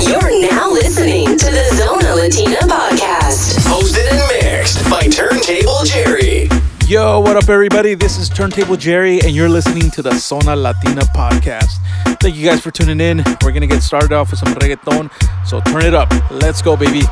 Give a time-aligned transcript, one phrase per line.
[0.00, 3.58] You're now listening to the Zona Latina podcast.
[3.66, 6.48] Hosted and mixed by Turntable Jerry.
[6.86, 7.94] Yo, what up, everybody?
[7.94, 11.78] This is Turntable Jerry, and you're listening to the Zona Latina podcast.
[12.20, 13.24] Thank you guys for tuning in.
[13.42, 15.10] We're gonna get started off with some reggaeton,
[15.44, 16.12] so turn it up.
[16.30, 17.02] Let's go, baby.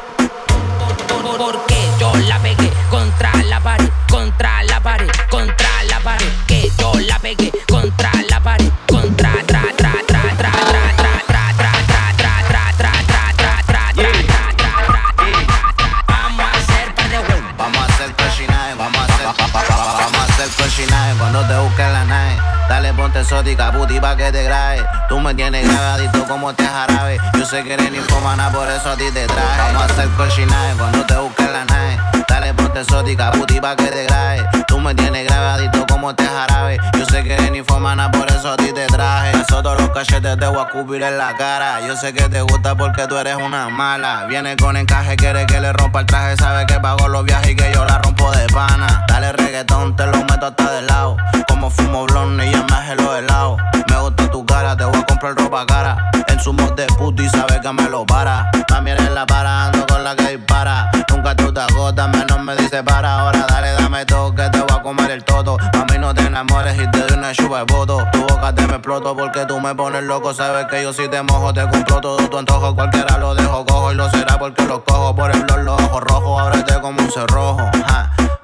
[23.16, 24.84] Ponte exótica, puti, pa' que te grabe.
[25.08, 27.18] Tú me tienes grabadito como este jarabe.
[27.38, 29.72] Yo sé que eres ninfomana, por eso a ti te traje.
[29.72, 31.98] Vamos a hacer cochinaje cuando te busques la nave.
[32.28, 34.46] Dale, ponte exótica, puti, pa' que te grabe.
[34.66, 36.78] Tú me tienes grabadito como este jarabe.
[36.98, 39.32] Yo sé que eres ninfomana, por eso a ti te traje.
[39.40, 41.80] Eso todos los cachetes te voy a cubrir en la cara.
[41.86, 44.26] Yo sé que te gusta porque tú eres una mala.
[44.28, 46.36] Viene con encaje, quiere que le rompa el traje.
[46.36, 49.04] Sabe que pago los viajes y que yo la rompo de pana.
[49.08, 51.16] Dale reggaetón, te lo meto hasta de lado.
[51.56, 53.58] Como fumo blonde y ya me los helados.
[53.88, 56.10] Me gusta tu cara, te voy a comprar ropa cara.
[56.28, 58.50] En su mod de puto y sabe que me lo para.
[58.70, 60.90] Mami eres la para, ando con la que dispara.
[61.08, 63.20] Nunca tú te agotas, menos me dice para.
[63.20, 65.56] Ahora dale, dame todo que te voy a comer el toto.
[65.72, 68.06] Mami no te enamores y te doy una chupa de voto.
[68.12, 70.34] Tu boca te me exploto porque tú me pones loco.
[70.34, 72.74] Sabes que yo si te mojo te compro todo tu antojo.
[72.74, 76.42] Cualquiera lo dejo cojo y lo será porque lo cojo por el los ojos rojos.
[76.42, 77.70] Ábrete como un cerrojo.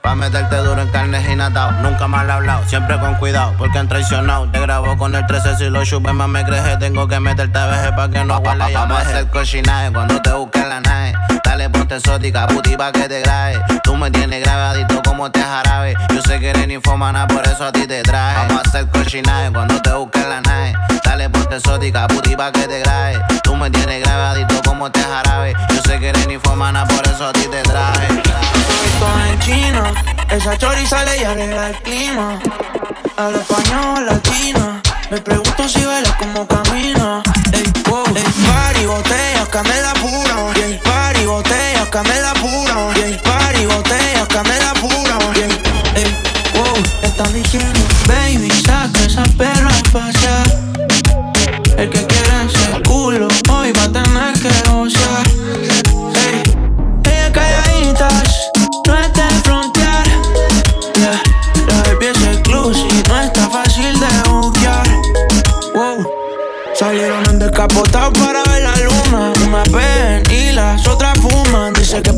[0.03, 1.70] Pa' meterte duro en carne y natao.
[1.81, 4.48] Nunca mal hablado, siempre con cuidado, porque han traicionado.
[4.50, 6.77] Te grabo con el 13 si lo chupes más me crees.
[6.81, 10.33] Tengo que meterte a veces pa' que no y Vamos a hacer cochinaje cuando te
[10.33, 11.14] busques la nave.
[11.45, 13.62] Dale, ponte exótica, puti pa' que te grabe.
[13.84, 15.95] Tú me tienes grabadito como este jarabe.
[16.12, 18.48] Yo sé que eres ninfomana, por eso a ti te traje.
[18.48, 20.75] Vamos a hacer cochinaje cuando te busques la nave.
[21.05, 23.20] Dale, ponte exótica, puti pa' que te grabe.
[23.45, 25.55] Tú me tienes grabadito como este jarabe.
[25.73, 28.31] Yo sé que eres ninfomana, por eso a ti te traje.
[29.45, 29.83] Chino.
[30.31, 32.39] Esa chori sale y arregla el clima.
[33.17, 34.80] Habla español, latina.
[35.11, 37.23] Me pregunto si baila como camina.
[37.52, 38.05] Ey, wow.
[38.14, 40.64] Ey, party, botella, canela pura.
[40.64, 43.05] Ey, party, botella, canela pura.
[43.05, 45.19] Ey, party, botella, canela pura.
[45.35, 46.17] Ey, ey,
[46.55, 46.77] wow.
[47.02, 50.47] Están diciendo, baby, saca esa perra a pasear.
[51.77, 52.11] El que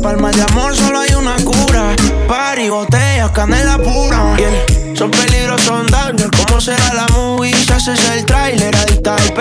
[0.05, 1.95] palma de amor solo hay una cura.
[2.27, 4.37] Party, botellas, canela pura.
[4.95, 6.29] Son peligros, son daños.
[6.37, 7.55] ¿Cómo será la movie?
[7.65, 8.75] Se hace el trailer.
[8.75, 9.33] Adicta al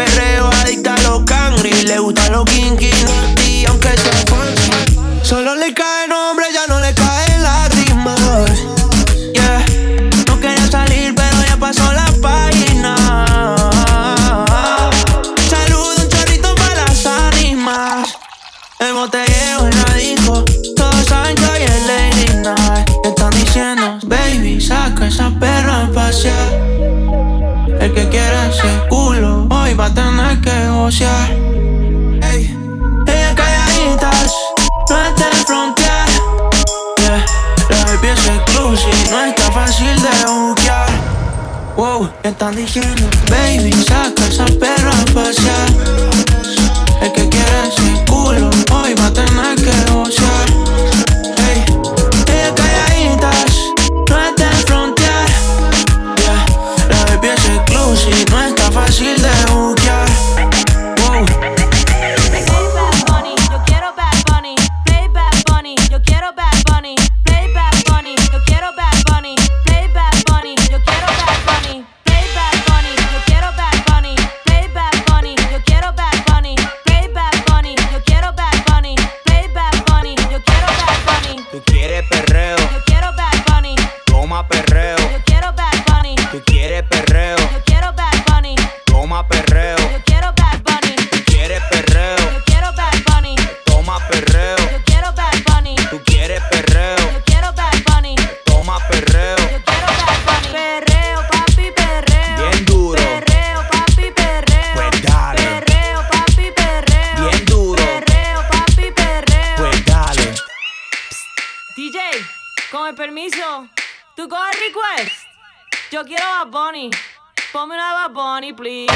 [118.35, 118.91] Money, please.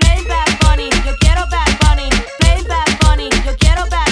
[0.00, 2.10] Play Bad Bunny, yo quiero Bad Bunny.
[2.40, 4.07] Play Bad Bunny, yo quiero Bad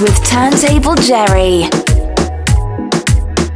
[0.00, 1.68] with Turntable Jerry.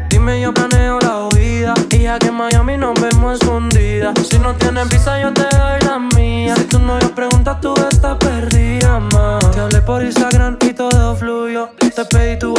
[0.09, 1.75] Dime, yo planeo la huida.
[1.91, 4.15] Y ya que en Miami nos vemos escondidas.
[4.29, 6.55] Si no tienes visa, yo te doy la mía.
[6.57, 9.39] Si tu novio pregunta, tú estás perdida, ma.
[9.53, 11.71] Te hablé por Instagram y todo fluyó.
[11.79, 12.58] Te pedí tu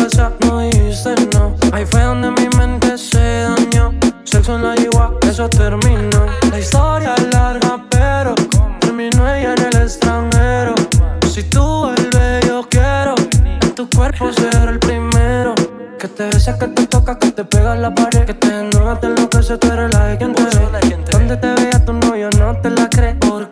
[16.60, 18.26] que te toca, que te pega en la pared.
[18.26, 20.50] Que te enoja, te enloquece, tú eres la de quien te ve.
[21.12, 23.16] Donde te vea tu novio, no te la crees.
[23.16, 23.48] ¿Por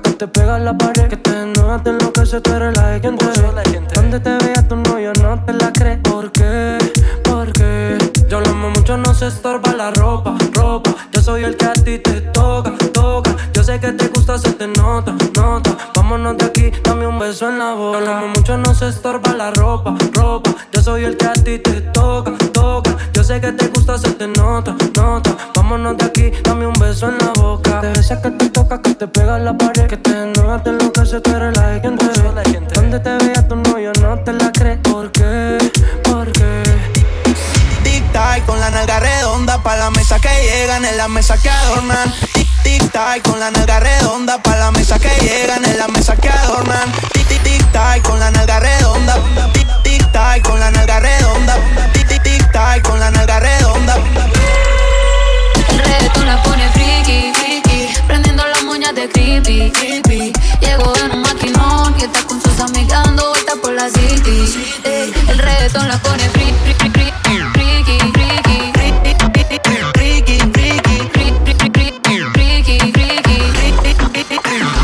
[0.00, 1.08] que te toca, que te pega en la pared.
[1.08, 3.88] Que te enoja, te enloquece, tú eres la de quien te ve.
[3.94, 5.98] Donde te vea tu novio, no te la crees.
[5.98, 6.78] ¿Por qué?
[7.24, 7.98] ¿Por qué?
[8.28, 10.94] Yo hablamos mucho, no se estorba la ropa, ropa.
[11.12, 13.36] Yo soy el que a ti te toca, toca.
[13.52, 15.76] Yo sé que te gusta, se te nota, nota.
[15.94, 17.98] Vámonos de aquí, dame un beso en la boca.
[17.98, 20.54] Yo hablamos mucho, no se estorba la ropa, ropa.
[20.72, 22.96] Yo soy el que a ti te toca, toca.
[23.12, 24.74] Yo sé que te gusta, se te nota.
[25.72, 27.80] Vámonos de aquí, dame un beso en la boca.
[27.80, 29.86] Te besa que te toca, que te pega en la pared.
[29.86, 32.66] Que te enoja, te enloquece, tú eres la de quien te ve.
[32.74, 34.78] Donde te vea tu novio, no te la crees.
[34.80, 35.56] ¿Por qué?
[36.04, 36.62] ¿Por qué?
[37.84, 42.12] Tic-tac con la nalga redonda pa' la mesa que llegan, en la mesa que adornan.
[42.34, 46.28] Tic- Tic-tac con la nalga redonda pa' la mesa que llegan, en la mesa que
[46.28, 46.92] adornan.
[47.14, 49.16] Tic- tic- Tic-tac con la nalga redonda.
[49.54, 49.61] Tic-
[64.24, 66.22] El reggaetón la pone.
[66.30, 67.98] Friki, friki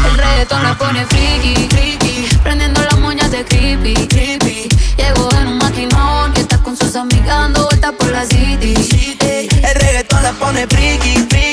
[0.04, 3.95] El reggaetón la pone friki, friki Prendiendo las moñas creepy,
[4.97, 8.75] Llegó en un maquinón y está con sus amigas dando vueltas por la city
[9.21, 11.47] El reggaetón la pone friki.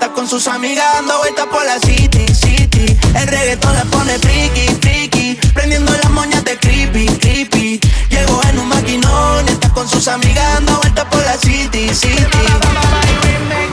[0.00, 2.96] Está con sus amigas dando vueltas por la city, city.
[3.14, 5.38] El reggaetón la pone friki, friki.
[5.52, 7.80] Prendiendo las moñas de creepy, creepy.
[8.08, 12.24] Llego en un maquinón está con sus amigas dando vueltas por la city, city.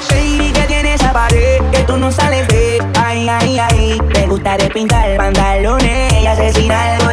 [0.09, 4.57] Baby, que tiene esa pared que tú no sales de Ay, ay, ay Te gusta
[4.73, 7.06] pintar pantalones Y asesinar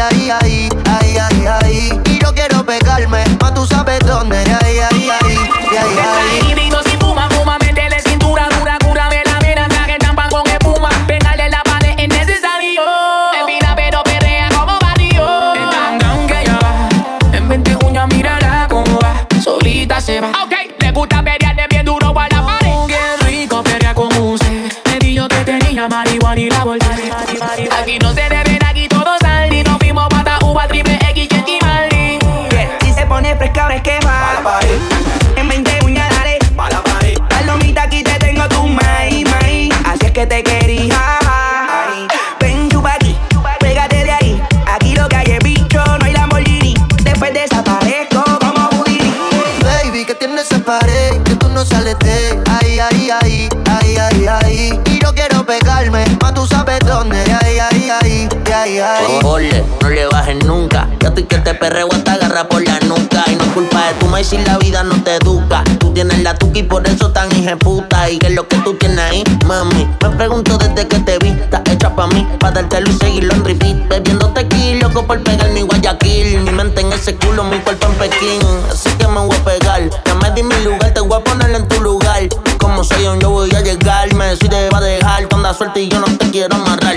[0.00, 3.97] Ay, ay, ay, ay, ay, ay Y yo quiero pegarme, más tú sabes
[63.58, 65.64] culpa tu maíz si la vida no te educa.
[65.80, 68.08] Tú tienes la tuca y por eso tan puta.
[68.08, 69.88] Y que es lo que tú tienes ahí, mami.
[70.00, 72.26] Me pregunto desde que te vi, estás hecha pa' mí.
[72.38, 73.88] Pa' dártelo y seguirlo en repeat.
[73.88, 76.40] Bebiendo tequila, loco por pegar mi Guayaquil.
[76.42, 78.40] Mi mente en ese culo, mi cuerpo en Pekín.
[78.70, 79.82] Así que me voy a pegar.
[80.06, 82.28] Ya me di mi lugar, te voy a poner en tu lugar.
[82.58, 84.14] Como soy yo, yo voy a llegar.
[84.14, 85.26] Me decide va a dejar.
[85.26, 86.96] Tú andas suelta y yo no te quiero amarrar.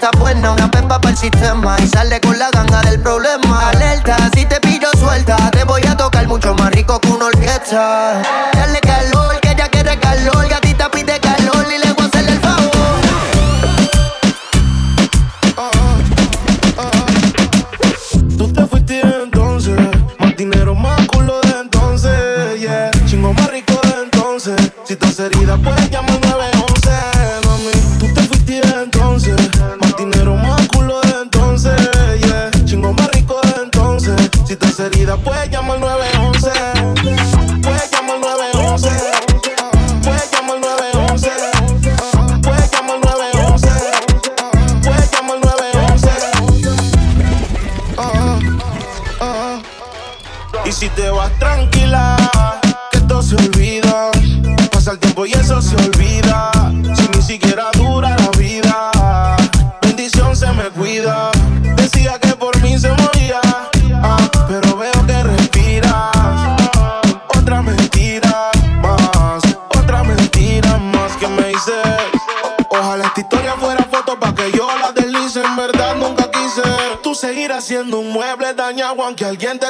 [0.00, 3.68] Está buena, una pepa para el sistema y sale con la ganga del problema.
[3.68, 8.22] Alerta, si te pillo suelta, te voy a tocar mucho más rico que una orquesta.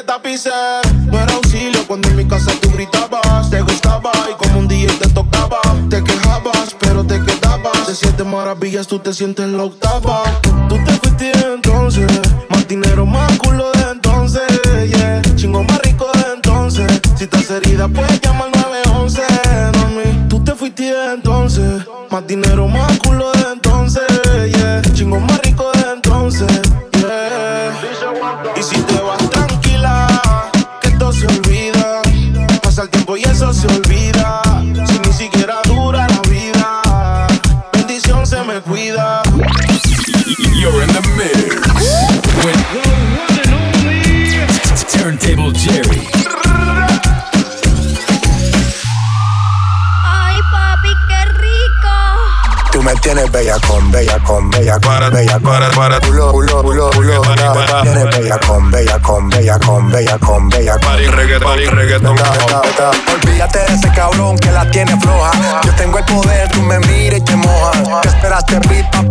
[0.00, 0.50] Te tapice.
[1.06, 3.50] No era auxilio cuando en mi casa tú gritabas.
[3.50, 5.60] Te gustaba y como un día te tocaba.
[5.88, 7.86] Te quejabas, pero te quedabas.
[7.86, 10.22] De siete maravillas tú te sientes en la octava.
[10.68, 12.10] Tú te fuiste entonces.
[12.48, 14.42] Más dinero, más culo de entonces.
[14.88, 15.22] Yeah.
[15.36, 17.00] Chingo más rico de entonces.
[17.16, 19.22] Si estás herida, puedes llamar 911.
[19.78, 21.84] Mami, tú te fuiste entonces.
[22.10, 23.49] Más dinero, más culo de entonces.
[53.00, 55.42] Tienes bella con, bella con, bella con, bella con,
[55.74, 57.22] para, culo, culo, culo, culo,
[57.82, 60.80] tienes bella con, bella con, bella con, bella con, bella con.
[60.80, 62.16] Party, reggaeton, reggaeton.
[63.14, 65.30] Olvídate de ese cabrón que la tiene floja.
[65.64, 68.02] Yo tengo el poder, tú me mires y te mojas.
[68.02, 69.02] Te esperaste beat pa'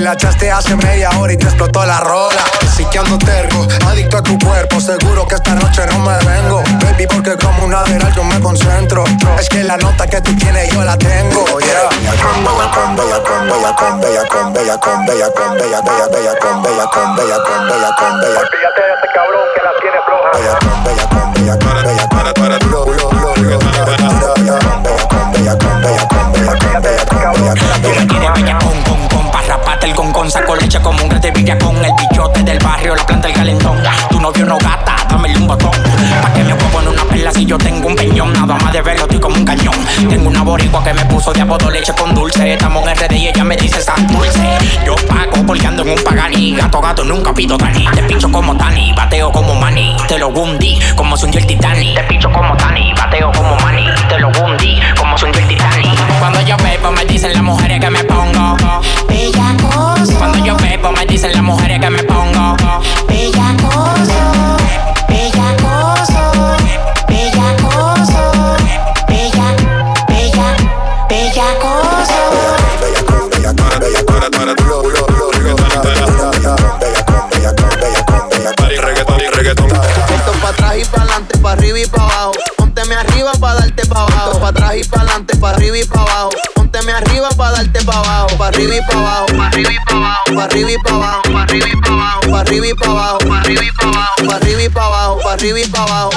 [0.00, 2.42] la echaste hace media hora y te explotó la rola.
[2.62, 4.80] Así que ando terco, adicto a tu cuerpo.
[4.80, 6.62] Seguro que esta noche no me vengo.
[6.82, 9.04] Baby, porque como una admiral yo me concentro.
[9.38, 11.44] Es que la nota que tú tienes yo la tengo.
[11.58, 11.88] Yeah.
[12.22, 16.08] Con bella, con bella, con bella, con bella, con bella, con bella, con bella, bella,
[16.08, 18.38] bella, con bella, con bella, con bella, con bella.
[18.38, 20.30] Olvídate de ese cabrón que la tiene floja.
[20.34, 23.98] Bella, con bella, con bella, con bella, para, para, lo, lo, lo, lo, con bella,
[24.18, 28.06] con bella, con bella, con bella, con bella, con bella, con bella.
[28.06, 29.57] Tiene bella con, con, con, pa' raparte el con, con,
[30.30, 33.82] saco leche como un grete villa con el bichote del barrio, la planta el calentón.
[34.10, 35.70] Tu novio no gata, dámele un botón.
[36.22, 38.32] Pa' que me ocupo en una perla si yo tengo un peñón.
[38.32, 39.74] Nada más de verlo, estoy como un cañón.
[40.08, 42.52] Tengo una boricua que me puso de apodo leche con dulce.
[42.52, 44.40] Estamos en RD y ella me dice San Dulce.
[44.84, 46.54] Yo pago porque ando en un pagani.
[46.54, 47.86] Gato, gato, nunca pido Dani.
[47.94, 49.96] Te pincho como Tani, bateo como Manny.
[50.08, 51.94] Te lo gundi, como se hundió el Titanic.
[51.96, 53.86] Te pincho como Tani, bateo como Manny.
[54.08, 55.97] Te lo gundi, como se hundió el Titanic.
[90.48, 91.22] Arriba y pa' abajo.
[91.32, 92.30] Pa' arriba y pa' abajo.
[92.30, 93.18] Pa' arriba y pa' abajo.
[94.26, 95.18] Pa' arriba y pa' abajo.
[95.22, 96.07] Pa' arriba y pa' abajo.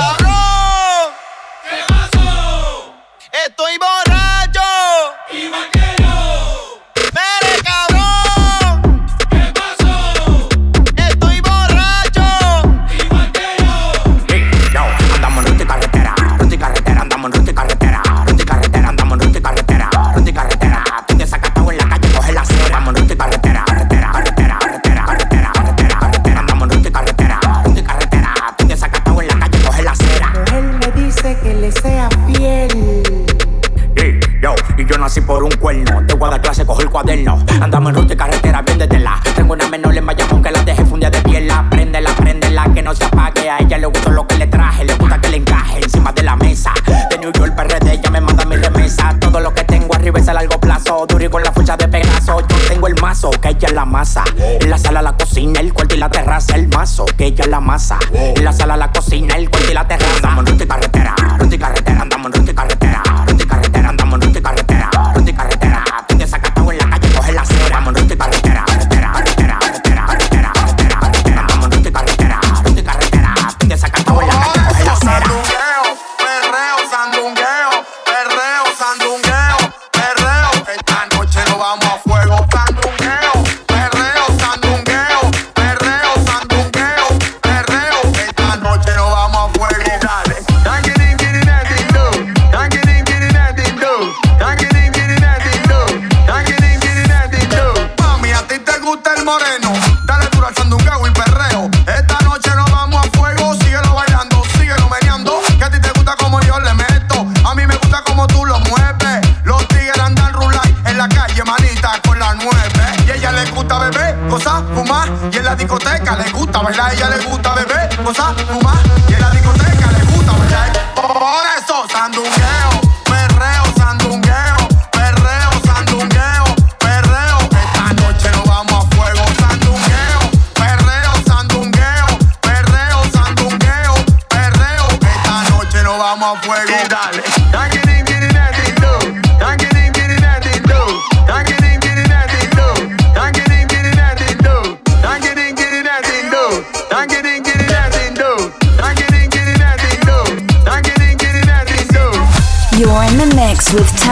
[57.21, 57.99] Que ella la masa.
[58.13, 60.43] En la sala, la cocina, el cuarto y la terraza.
[60.47, 60.90] Y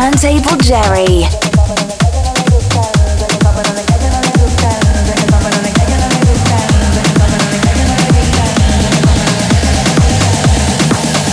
[0.10, 1.28] Turntable Jerry.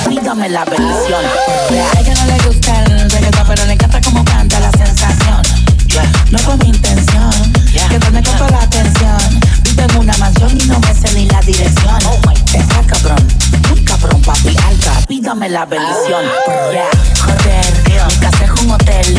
[0.08, 1.24] Pídame la bendición.
[1.24, 5.42] A ella no le gusta el reggaetón, pero le encanta cómo canta la sensación.
[6.30, 7.30] No fue mi intención
[8.12, 9.40] con toda la atención.
[9.62, 11.98] Vivo en una mansión y no me sé ni la dirección.
[12.52, 13.26] Esa cabrón,
[13.70, 14.92] muy cabrón, papi alta.
[15.08, 16.24] Pídame la bendición.
[16.72, 16.90] Yeah,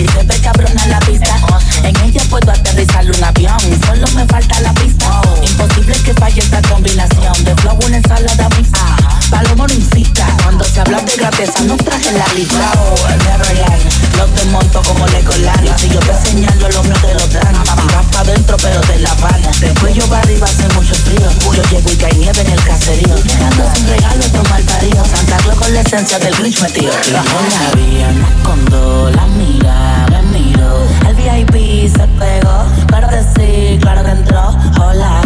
[0.02, 1.36] y se ve cabrona la pista.
[1.84, 5.22] En ella puedo aterrizar un avión, solo me falta la pista.
[5.42, 8.96] Imposible que falle esta combinación de flow, una ensalada mixta.
[9.30, 12.72] Palomo no insista, cuando se habla de grandeza no traje la lista.
[12.78, 15.78] Oh, Neverland, los desmonto como Legoland.
[15.78, 17.97] Si yo te señalo, los míos te lo dan.
[18.38, 19.42] Dentro, pero te la van.
[19.60, 21.28] Después yo va arriba, hace mucho frío.
[21.56, 23.16] Yo llego y cae nieve en el caserío.
[23.16, 25.04] Ando sin regalo, toma parío.
[25.06, 26.94] Santa Claus con la esencia del Grinch metido.
[27.12, 30.88] La anda con dos, la mira, me miro.
[31.08, 34.56] El VIP se pegó, claro que sí, claro que entró.
[34.82, 35.22] Hola.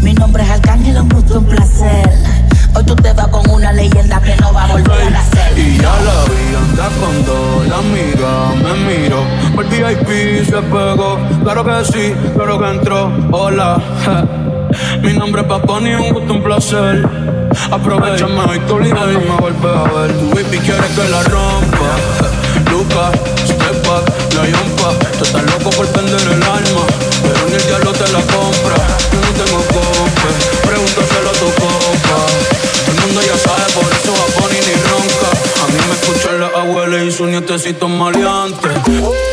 [0.00, 2.29] Mi nombre es Arcángel, un gusto, un placer.
[2.74, 5.58] Hoy tú te vas con una leyenda que no va a volver a nacer.
[5.58, 9.24] Y ya la vi andar con dos, la mira, me miro.
[9.58, 13.12] El VIP se pegó, claro que sí, claro que entró.
[13.32, 13.78] Hola,
[15.02, 17.08] mi nombre es Paponi, un gusto, un placer.
[17.70, 20.12] Aprovechame hoy tu liga, no me vuelves a ver.
[20.12, 21.90] Tu baby quiere que la rompa.
[22.70, 23.10] Luca,
[23.44, 24.04] step back,
[24.36, 24.90] la yompa.
[25.18, 26.84] Tú estás loco por vender el alma,
[27.22, 28.76] pero ni el diablo te la compra.
[29.12, 29.99] Yo no tengo cope,
[36.92, 39.29] escuchan las abuelas y sus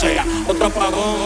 [0.00, 1.16] sea, otro apagón.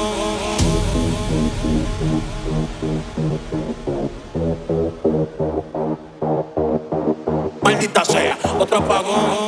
[7.62, 9.43] Maldita sea, otro apagón.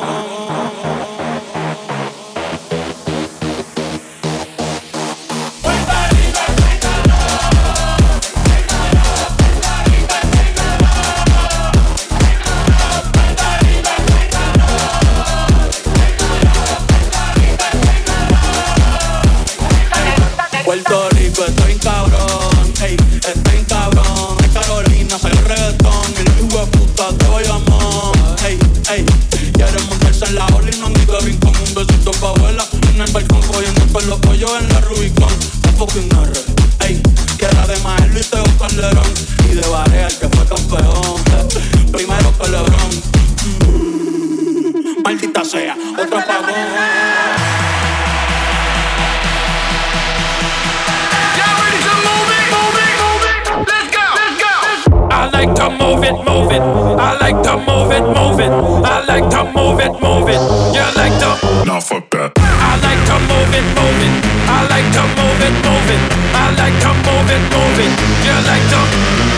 [55.96, 56.60] Move it, move it.
[57.00, 58.52] I like to move it, move it.
[58.84, 60.40] I like to move it, move it.
[60.76, 61.64] You like to.
[61.64, 62.32] Nah, fuck that.
[62.36, 64.12] I like to move it, move it.
[64.48, 66.00] I like to move it, move it.
[66.36, 67.92] I like to move it, move it.
[68.24, 68.80] You like to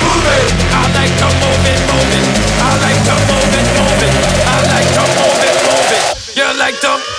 [0.02, 0.46] move it.
[0.74, 2.26] I like to move it, move it.
[2.58, 4.12] I like to move it, move it.
[4.42, 6.02] I like to move it, move it.
[6.36, 7.17] You like to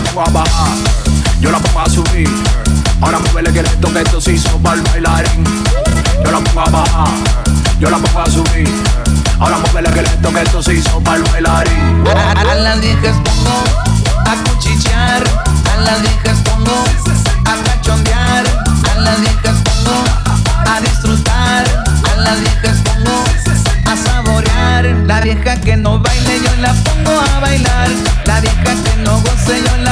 [0.00, 0.76] la pongo a bajar,
[1.40, 2.28] yo la pongo a subir.
[3.00, 5.44] Ahora mueve que esto que esto se hizo para el bailarín.
[6.24, 7.08] Yo la pongo a bajar,
[7.78, 8.82] yo la pongo a subir.
[9.38, 12.04] Ahora mueve que esto que esto se hizo para el bailarín.
[12.14, 13.64] A, a las viejas pongo
[14.26, 15.22] a cuchichear,
[15.72, 16.84] a las viejas pongo
[17.46, 18.44] a cachondear,
[18.94, 20.04] a las viejas pongo
[20.66, 23.24] a disfrutar, a las viejas pongo
[23.86, 24.84] a saborear.
[25.06, 27.88] La vieja que no baile yo la pongo a bailar,
[28.24, 29.89] la vieja que no goce yo la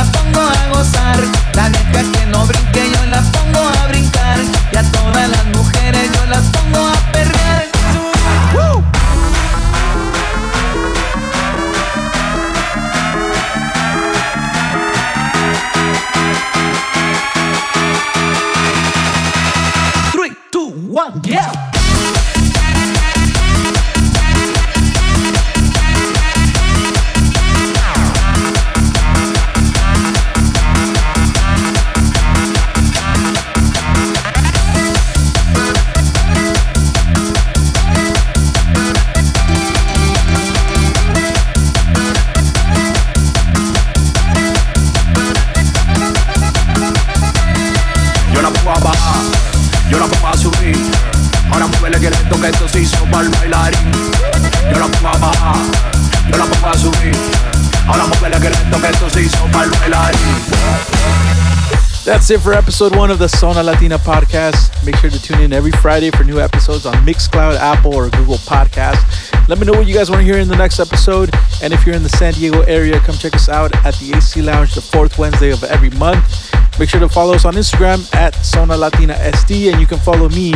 [62.29, 64.85] That's it for episode one of the Sona Latina podcast.
[64.85, 68.37] Make sure to tune in every Friday for new episodes on Mixcloud, Apple, or Google
[68.37, 69.49] Podcast.
[69.49, 71.31] Let me know what you guys want to hear in the next episode.
[71.63, 74.43] And if you're in the San Diego area, come check us out at the AC
[74.43, 76.53] Lounge the fourth Wednesday of every month.
[76.79, 80.29] Make sure to follow us on Instagram at Sona Latina SD, and you can follow
[80.29, 80.53] me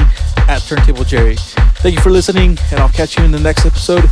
[0.49, 1.37] at Turntable Jerry.
[1.77, 4.05] Thank you for listening, and I'll catch you in the next episode.